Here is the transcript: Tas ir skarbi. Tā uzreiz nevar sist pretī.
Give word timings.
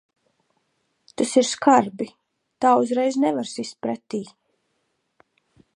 Tas 1.15 1.33
ir 1.41 1.47
skarbi. 1.49 2.07
Tā 2.65 2.73
uzreiz 2.85 3.19
nevar 3.27 3.53
sist 3.53 3.79
pretī. 3.87 4.23